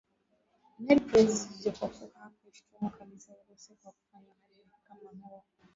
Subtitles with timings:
[0.79, 5.43] Ned Price japokuwa hakuishutumu kabisa Urusi kwa kufanya uhalifu kama huo